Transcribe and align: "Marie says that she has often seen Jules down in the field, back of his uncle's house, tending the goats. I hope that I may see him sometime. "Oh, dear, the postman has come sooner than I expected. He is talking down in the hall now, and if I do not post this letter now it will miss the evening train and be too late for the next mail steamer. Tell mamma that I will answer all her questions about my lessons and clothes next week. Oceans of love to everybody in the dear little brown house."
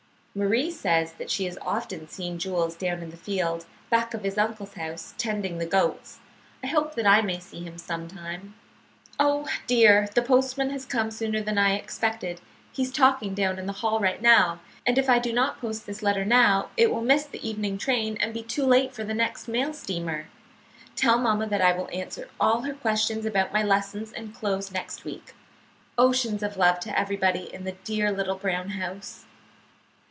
"Marie 0.33 0.71
says 0.71 1.11
that 1.15 1.29
she 1.29 1.43
has 1.43 1.57
often 1.61 2.07
seen 2.07 2.39
Jules 2.39 2.77
down 2.77 3.03
in 3.03 3.11
the 3.11 3.17
field, 3.17 3.65
back 3.89 4.13
of 4.13 4.23
his 4.23 4.37
uncle's 4.37 4.75
house, 4.75 5.13
tending 5.17 5.57
the 5.57 5.65
goats. 5.65 6.19
I 6.63 6.67
hope 6.67 6.95
that 6.95 7.05
I 7.05 7.21
may 7.21 7.37
see 7.37 7.63
him 7.65 7.77
sometime. 7.77 8.55
"Oh, 9.19 9.49
dear, 9.67 10.07
the 10.15 10.21
postman 10.21 10.69
has 10.69 10.85
come 10.85 11.11
sooner 11.11 11.41
than 11.43 11.57
I 11.57 11.73
expected. 11.73 12.39
He 12.71 12.83
is 12.83 12.93
talking 12.93 13.33
down 13.33 13.59
in 13.59 13.65
the 13.65 13.73
hall 13.73 14.01
now, 14.21 14.61
and 14.87 14.97
if 14.97 15.09
I 15.09 15.19
do 15.19 15.33
not 15.33 15.59
post 15.59 15.85
this 15.85 16.01
letter 16.01 16.23
now 16.23 16.69
it 16.77 16.93
will 16.93 17.01
miss 17.01 17.25
the 17.25 17.45
evening 17.45 17.77
train 17.77 18.15
and 18.21 18.33
be 18.33 18.41
too 18.41 18.65
late 18.65 18.93
for 18.93 19.03
the 19.03 19.13
next 19.13 19.49
mail 19.49 19.73
steamer. 19.73 20.27
Tell 20.95 21.17
mamma 21.19 21.45
that 21.47 21.59
I 21.61 21.73
will 21.73 21.89
answer 21.91 22.29
all 22.39 22.61
her 22.61 22.73
questions 22.73 23.25
about 23.25 23.51
my 23.51 23.63
lessons 23.63 24.13
and 24.13 24.33
clothes 24.33 24.71
next 24.71 25.03
week. 25.03 25.33
Oceans 25.97 26.41
of 26.41 26.55
love 26.55 26.79
to 26.79 26.97
everybody 26.97 27.53
in 27.53 27.65
the 27.65 27.73
dear 27.73 28.13
little 28.13 28.37
brown 28.37 28.69
house." 28.69 29.25